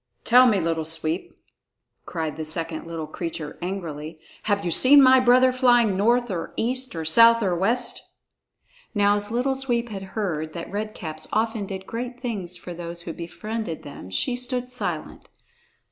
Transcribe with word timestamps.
"Tell 0.23 0.47
me, 0.47 0.59
Little 0.59 0.83
Sweep," 0.83 1.31
cried 2.07 2.35
the 2.35 2.43
second 2.43 2.87
little 2.87 3.05
creature 3.05 3.59
angrily, 3.61 4.19
"have 4.45 4.65
you 4.65 4.71
seen 4.71 4.99
my 4.99 5.19
brother 5.19 5.51
flying 5.51 5.95
north 5.95 6.31
or 6.31 6.53
east 6.57 6.95
or 6.95 7.05
south 7.05 7.43
or 7.43 7.55
west?" 7.55 8.01
Now 8.95 9.15
as 9.15 9.29
Little 9.29 9.53
Sweep 9.53 9.89
had 9.89 10.17
heard 10.17 10.53
that 10.53 10.71
Red 10.71 10.95
Caps 10.95 11.27
often 11.31 11.67
did 11.67 11.85
great 11.85 12.19
things 12.19 12.57
for 12.57 12.73
those 12.73 13.01
who 13.01 13.13
befriended 13.13 13.83
them, 13.83 14.09
she 14.09 14.35
stood 14.35 14.71
silent. 14.71 15.29